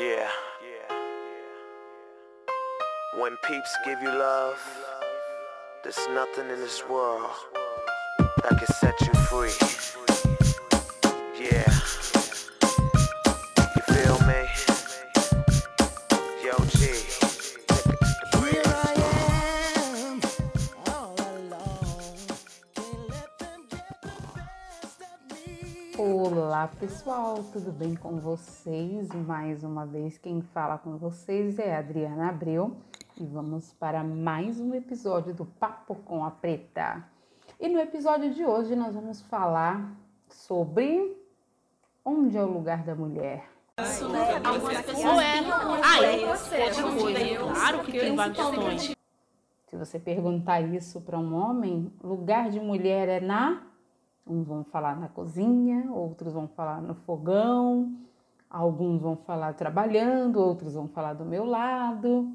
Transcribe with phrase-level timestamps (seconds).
[0.00, 0.30] Yeah.
[3.18, 4.58] When peeps give you love,
[5.84, 7.28] there's nothing in this world
[8.18, 10.09] that can set you free.
[26.02, 29.06] Olá pessoal, tudo bem com vocês?
[29.26, 32.74] Mais uma vez quem fala com vocês é Adriana Abreu
[33.20, 37.04] e vamos para mais um episódio do Papo com a Preta.
[37.60, 39.94] E no episódio de hoje nós vamos falar
[40.26, 41.18] sobre
[42.02, 43.50] onde é o lugar da mulher.
[43.76, 43.84] É.
[47.84, 48.96] Que.
[49.66, 53.69] Se você perguntar isso para um homem, lugar de mulher é na.
[54.30, 57.92] Uns vão falar na cozinha, outros vão falar no fogão,
[58.48, 62.32] alguns vão falar trabalhando, outros vão falar do meu lado.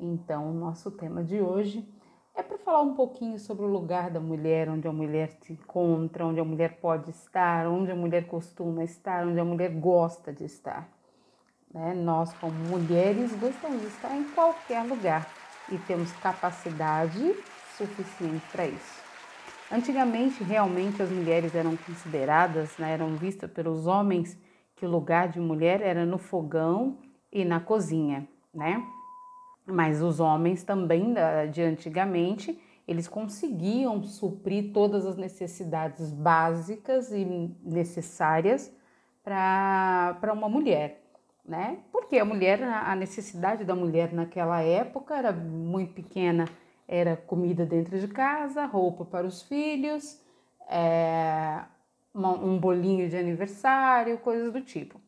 [0.00, 1.86] Então, o nosso tema de hoje
[2.34, 6.24] é para falar um pouquinho sobre o lugar da mulher, onde a mulher se encontra,
[6.24, 10.46] onde a mulher pode estar, onde a mulher costuma estar, onde a mulher gosta de
[10.46, 10.88] estar.
[11.70, 11.92] Né?
[11.92, 15.30] Nós, como mulheres, gostamos de estar em qualquer lugar
[15.70, 17.36] e temos capacidade
[17.76, 19.03] suficiente para isso.
[19.74, 24.38] Antigamente, realmente, as mulheres eram consideradas, né, eram vistas pelos homens
[24.76, 26.96] que o lugar de mulher era no fogão
[27.32, 28.80] e na cozinha, né?
[29.66, 31.12] Mas os homens também
[31.50, 37.24] de antigamente, eles conseguiam suprir todas as necessidades básicas e
[37.64, 38.72] necessárias
[39.24, 41.02] para uma mulher,
[41.44, 41.78] né?
[41.90, 46.44] Porque a mulher, a necessidade da mulher naquela época era muito pequena,
[46.86, 50.20] era comida dentro de casa, roupa para os filhos,
[50.68, 51.62] é,
[52.14, 55.00] um bolinho de aniversário, coisas do tipo.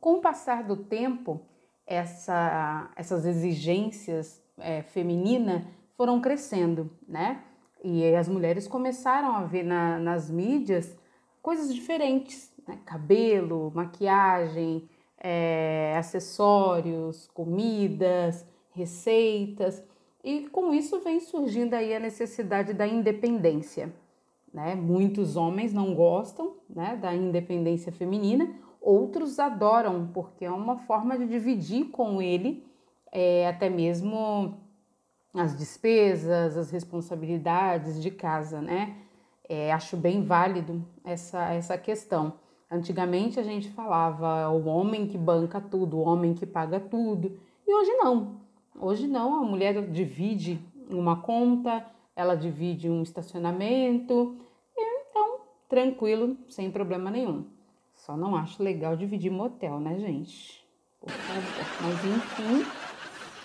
[0.00, 1.40] Com o passar do tempo,
[1.86, 5.62] essa- essas exigências é, femininas
[5.96, 7.42] foram crescendo, né?
[7.82, 10.98] E as mulheres começaram a ver na- nas mídias
[11.40, 12.78] coisas diferentes, né?
[12.84, 14.86] cabelo, maquiagem,
[15.18, 19.82] é, acessórios, comidas, receitas.
[20.22, 23.92] E com isso vem surgindo aí a necessidade da independência.
[24.52, 24.74] Né?
[24.74, 31.26] Muitos homens não gostam né, da independência feminina, outros adoram, porque é uma forma de
[31.26, 32.64] dividir com ele
[33.12, 34.58] é, até mesmo
[35.34, 38.96] as despesas, as responsabilidades de casa, né?
[39.48, 42.34] É, acho bem válido essa, essa questão.
[42.70, 47.74] Antigamente a gente falava o homem que banca tudo, o homem que paga tudo, e
[47.74, 48.39] hoje não.
[48.78, 54.36] Hoje não, a mulher divide uma conta, ela divide um estacionamento,
[54.76, 57.46] então tranquilo, sem problema nenhum.
[57.94, 60.66] Só não acho legal dividir motel, né, gente?
[61.00, 61.42] Por favor.
[61.82, 62.70] Mas enfim,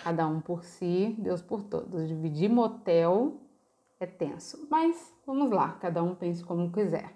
[0.04, 2.08] cada um por si, Deus por todos.
[2.08, 3.38] Dividir motel
[4.00, 4.68] é tenso.
[4.70, 7.14] Mas vamos lá, cada um pense como quiser.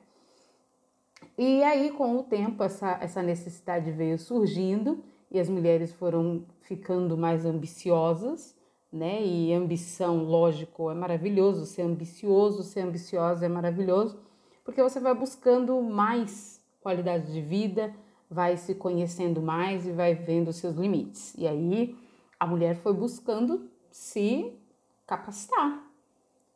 [1.38, 7.18] E aí, com o tempo, essa, essa necessidade veio surgindo e as mulheres foram ficando
[7.18, 8.56] mais ambiciosas,
[8.92, 9.24] né?
[9.24, 11.66] E ambição, lógico, é maravilhoso.
[11.66, 14.20] Ser ambicioso, ser ambiciosa é maravilhoso,
[14.64, 17.94] porque você vai buscando mais qualidade de vida,
[18.30, 21.34] vai se conhecendo mais e vai vendo seus limites.
[21.38, 21.96] E aí,
[22.40, 24.54] a mulher foi buscando se
[25.06, 25.84] capacitar,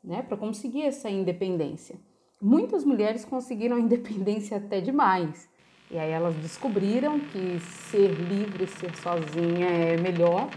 [0.03, 2.00] né, para conseguir essa independência.
[2.39, 5.50] Muitas mulheres conseguiram a independência até demais.
[5.93, 10.49] E aí elas descobriram que ser livre, ser sozinha é melhor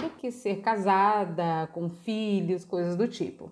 [0.00, 3.50] do que ser casada, com filhos, coisas do tipo.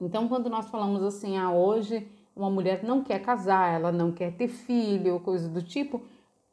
[0.00, 4.32] Então, quando nós falamos assim, ah, hoje uma mulher não quer casar, ela não quer
[4.32, 6.00] ter filho, coisas do tipo,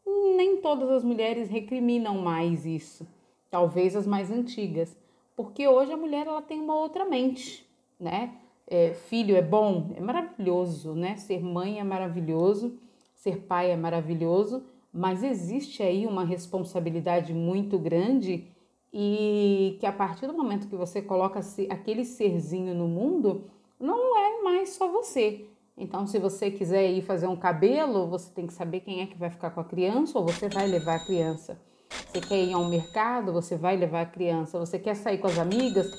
[0.06, 3.08] nem todas as mulheres recriminam mais isso.
[3.50, 4.98] Talvez as mais antigas,
[5.34, 7.66] porque hoje a mulher ela tem uma outra mente,
[7.98, 8.34] né?
[8.70, 11.16] É, filho é bom, é maravilhoso, né?
[11.16, 12.78] Ser mãe é maravilhoso,
[13.18, 14.64] ser pai é maravilhoso,
[14.94, 18.48] mas existe aí uma responsabilidade muito grande
[18.94, 23.50] e que a partir do momento que você coloca aquele serzinho no mundo,
[23.80, 25.46] não é mais só você.
[25.76, 29.18] Então, se você quiser ir fazer um cabelo, você tem que saber quem é que
[29.18, 31.60] vai ficar com a criança ou você vai levar a criança.
[31.90, 34.58] Você quer ir ao mercado, você vai levar a criança.
[34.60, 35.92] Você quer sair com as amigas,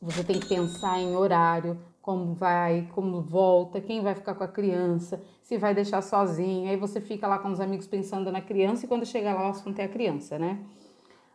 [0.00, 4.48] você tem que pensar em horário, como vai, como volta, quem vai ficar com a
[4.48, 6.70] criança, se vai deixar sozinho.
[6.70, 9.60] Aí você fica lá com os amigos pensando na criança e quando chegar lá, elas
[9.60, 10.64] vão ter a criança, né?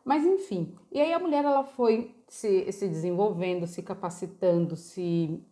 [0.06, 5.44] Mas enfim, e aí a mulher ela foi se, se desenvolvendo, se capacitando, se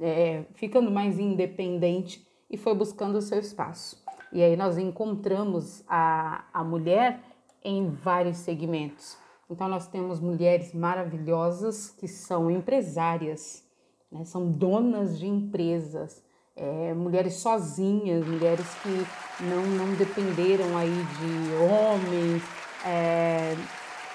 [0.00, 4.00] é, ficando mais independente e foi buscando o seu espaço.
[4.32, 7.20] E aí nós encontramos a, a mulher
[7.64, 9.18] em vários segmentos.
[9.50, 13.66] Então, nós temos mulheres maravilhosas que são empresárias,
[14.10, 14.24] né?
[14.24, 16.22] são donas de empresas,
[16.56, 22.42] é, mulheres sozinhas, mulheres que não, não dependeram aí de homens,
[22.84, 23.54] é,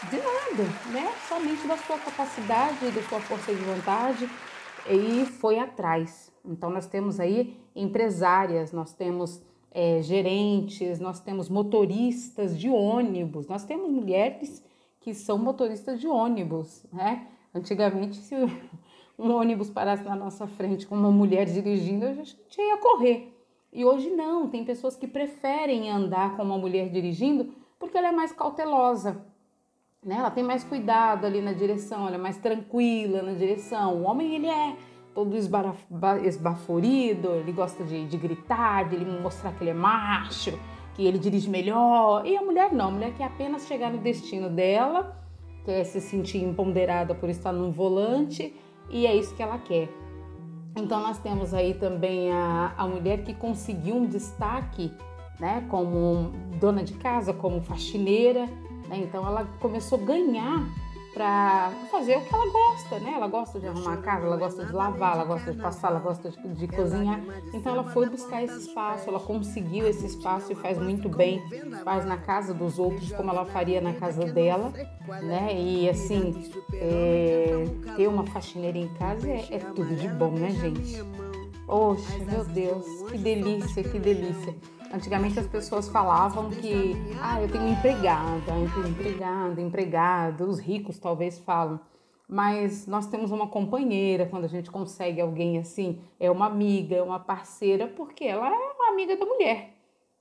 [0.09, 1.13] de nada, né?
[1.27, 4.29] Somente da sua capacidade, da sua força de vontade
[4.89, 6.31] e foi atrás.
[6.43, 9.41] Então nós temos aí empresárias, nós temos
[9.71, 14.63] é, gerentes, nós temos motoristas de ônibus, nós temos mulheres
[14.99, 17.27] que são motoristas de ônibus, né?
[17.53, 18.35] Antigamente, se
[19.18, 23.33] um ônibus parasse na nossa frente com uma mulher dirigindo, a gente ia correr.
[23.71, 28.12] E hoje não, tem pessoas que preferem andar com uma mulher dirigindo porque ela é
[28.12, 29.25] mais cautelosa,
[30.01, 30.15] né?
[30.15, 33.95] Ela tem mais cuidado ali na direção, ela é mais tranquila na direção.
[33.95, 34.75] O homem, ele é
[35.13, 40.57] todo esbaforido, ele gosta de, de gritar, de ele mostrar que ele é macho,
[40.95, 42.25] que ele dirige melhor.
[42.25, 45.18] E a mulher não, a mulher quer apenas chegar no destino dela,
[45.65, 48.54] quer se sentir empoderada por estar num volante,
[48.89, 49.89] e é isso que ela quer.
[50.75, 54.91] Então nós temos aí também a, a mulher que conseguiu um destaque,
[55.39, 58.45] né, como dona de casa, como faxineira,
[58.88, 58.97] né?
[58.97, 60.68] Então ela começou a ganhar
[61.13, 63.13] para fazer o que ela gosta, né?
[63.15, 66.00] Ela gosta de arrumar a casa, ela gosta de lavar, ela gosta de passar, ela
[66.00, 67.21] gosta de, de, cozinhar.
[67.54, 71.42] Então ela foi buscar esse espaço, ela conseguiu esse espaço e faz muito bem.
[71.83, 74.74] Faz na casa dos outros como ela faria na casa dela,
[75.21, 75.54] né?
[75.56, 77.65] E assim, é,
[77.95, 81.04] ter uma faxineira em casa é, é tudo de bom, né, gente?
[81.68, 84.56] Oxe, meu Deus, que delícia, que delícia.
[84.93, 90.99] Antigamente as pessoas falavam que, ah, eu tenho empregada, eu tenho empregada, empregado, os ricos
[90.99, 91.79] talvez falam.
[92.29, 97.01] Mas nós temos uma companheira quando a gente consegue alguém assim, é uma amiga, é
[97.01, 99.73] uma parceira, porque ela é uma amiga da mulher.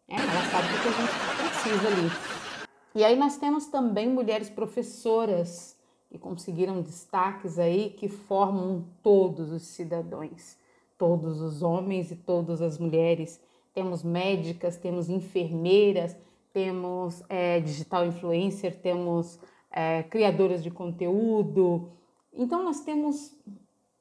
[0.08, 0.16] Né?
[0.16, 2.66] Ela sabe o que a gente precisa ali.
[2.94, 5.76] E aí nós temos também mulheres professoras
[6.08, 10.56] que conseguiram destaques aí que formam todos os cidadãos,
[10.96, 13.38] todos os homens e todas as mulheres
[13.74, 16.16] temos médicas, temos enfermeiras,
[16.52, 19.38] temos é, digital influencer, temos
[19.70, 21.90] é, criadoras de conteúdo.
[22.32, 23.36] Então nós temos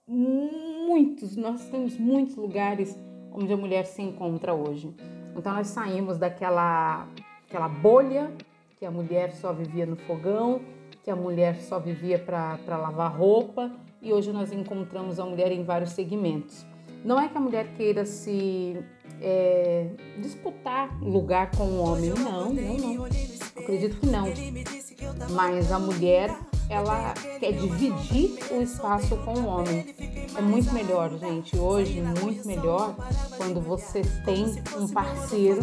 [0.08, 2.98] muitos, nós temos muitos lugares
[3.32, 4.94] onde a mulher se encontra hoje.
[5.36, 7.08] Então nós saímos daquela
[7.48, 8.32] aquela bolha
[8.78, 10.62] que a mulher só vivia no fogão,
[11.04, 13.72] que a mulher só vivia para lavar roupa
[14.02, 16.66] e hoje nós encontramos a mulher em vários segmentos.
[17.04, 18.78] Não é que a mulher queira se
[19.22, 19.88] é,
[20.18, 22.10] disputar lugar com o homem.
[22.10, 23.06] Não, não, não.
[23.56, 24.26] Acredito que não.
[25.32, 26.36] Mas a mulher,
[26.70, 29.96] ela quer dividir o espaço com o homem.
[30.36, 31.58] É muito melhor, gente.
[31.58, 32.96] Hoje, muito melhor
[33.38, 34.46] quando você tem
[34.78, 35.62] um parceiro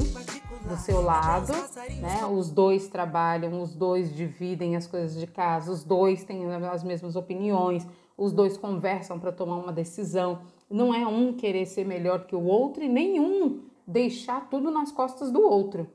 [0.68, 1.52] do seu lado,
[2.00, 2.24] né?
[2.26, 7.16] Os dois trabalham, os dois dividem as coisas de casa, os dois têm as mesmas
[7.16, 10.40] opiniões, os dois conversam para tomar uma decisão.
[10.70, 15.30] Não é um querer ser melhor que o outro e nenhum deixar tudo nas costas
[15.30, 15.88] do outro,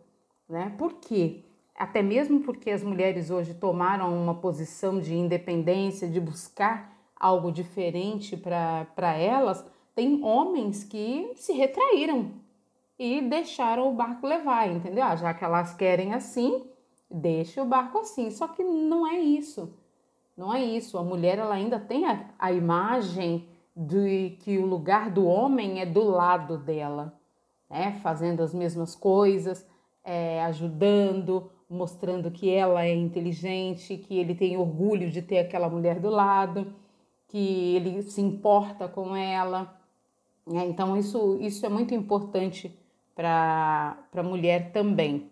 [0.49, 0.73] né?
[0.77, 1.43] Por quê?
[1.75, 8.35] Até mesmo porque as mulheres hoje tomaram uma posição de independência, de buscar algo diferente
[8.35, 9.65] para elas,
[9.95, 12.31] tem homens que se retraíram
[12.97, 15.03] e deixaram o barco levar, entendeu?
[15.03, 16.63] Ah, já que elas querem assim,
[17.09, 18.29] deixa o barco assim.
[18.31, 19.73] Só que não é isso.
[20.35, 20.97] Não é isso.
[20.97, 25.85] A mulher ela ainda tem a, a imagem de que o lugar do homem é
[25.85, 27.13] do lado dela,
[27.69, 27.99] né?
[28.03, 29.67] fazendo as mesmas coisas,
[30.03, 35.99] é, ajudando, mostrando que ela é inteligente, que ele tem orgulho de ter aquela mulher
[35.99, 36.73] do lado,
[37.27, 39.75] que ele se importa com ela.
[40.45, 40.67] Né?
[40.67, 42.77] Então, isso, isso é muito importante
[43.15, 45.31] para a mulher também.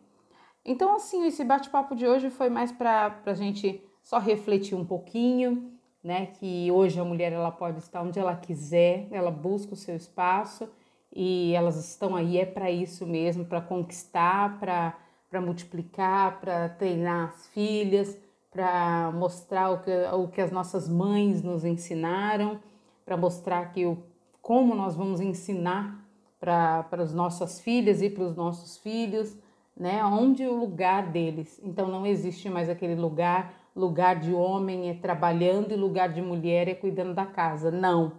[0.65, 5.71] Então, assim, esse bate-papo de hoje foi mais para a gente só refletir um pouquinho,
[6.03, 6.27] né?
[6.27, 10.69] Que hoje a mulher ela pode estar onde ela quiser, ela busca o seu espaço
[11.13, 14.95] e elas estão aí é para isso mesmo, para conquistar, para
[15.31, 18.17] para multiplicar, para treinar as filhas,
[18.51, 22.59] para mostrar o que, o que as nossas mães nos ensinaram,
[23.05, 23.97] para mostrar que o,
[24.41, 26.05] como nós vamos ensinar
[26.37, 29.37] para as nossas filhas e para os nossos filhos,
[29.77, 30.03] né?
[30.03, 31.61] Onde o lugar deles.
[31.63, 36.67] Então não existe mais aquele lugar lugar de homem é trabalhando e lugar de mulher
[36.67, 37.71] é cuidando da casa.
[37.71, 38.13] Não.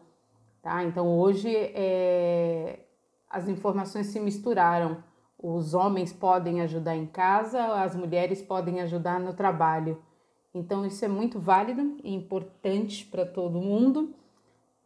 [0.63, 0.83] Tá?
[0.85, 2.81] Então hoje é,
[3.29, 5.03] as informações se misturaram.
[5.39, 10.01] Os homens podem ajudar em casa, as mulheres podem ajudar no trabalho.
[10.55, 14.15] Então isso é muito válido e importante para todo mundo.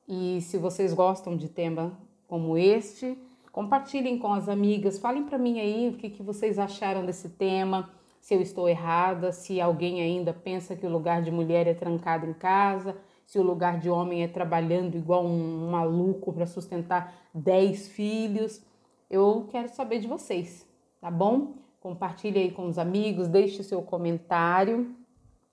[0.08, 3.18] E se vocês gostam de tema como este,
[3.52, 7.90] compartilhem com as amigas, falem para mim aí o que, que vocês acharam desse tema
[8.26, 12.26] se eu estou errada, se alguém ainda pensa que o lugar de mulher é trancado
[12.26, 17.86] em casa, se o lugar de homem é trabalhando igual um maluco para sustentar 10
[17.86, 18.60] filhos.
[19.08, 20.68] Eu quero saber de vocês,
[21.00, 21.54] tá bom?
[21.78, 24.92] Compartilhe aí com os amigos, deixe seu comentário.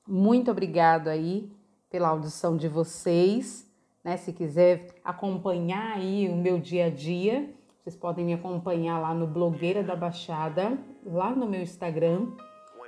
[0.07, 1.51] Muito obrigado aí
[1.91, 3.71] pela audição de vocês.
[4.03, 4.17] Né?
[4.17, 7.53] Se quiser acompanhar aí o meu dia a dia,
[7.83, 10.75] vocês podem me acompanhar lá no Blogueira da Baixada,
[11.05, 12.29] lá no meu Instagram,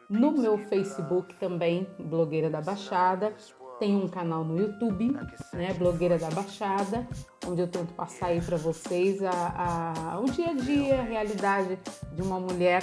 [0.10, 3.34] no meu Facebook também, Blogueira da Baixada.
[3.80, 5.18] Tem um canal no YouTube,
[5.52, 7.06] né, Blogueira da Baixada,
[7.46, 11.78] onde eu tento passar aí para vocês a, a, o dia a dia, a realidade
[12.14, 12.82] de uma mulher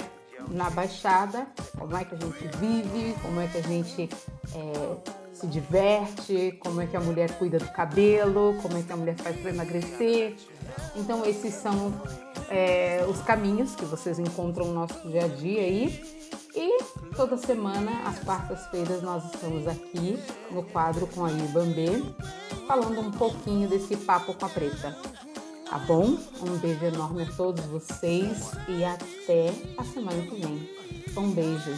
[0.49, 4.09] na Baixada, como é que a gente vive, como é que a gente
[4.53, 8.97] é, se diverte, como é que a mulher cuida do cabelo, como é que a
[8.97, 10.35] mulher faz para emagrecer.
[10.95, 11.93] Então esses são
[12.49, 16.13] é, os caminhos que vocês encontram no nosso dia a dia aí.
[17.15, 20.17] Toda semana, às quartas-feiras, nós estamos aqui
[20.49, 22.01] no quadro com a Ibambê,
[22.67, 24.97] falando um pouquinho desse papo com a preta.
[25.69, 26.17] Tá bom?
[26.41, 30.69] Um beijo enorme a todos vocês e até a semana que vem.
[31.15, 31.71] Um beijo.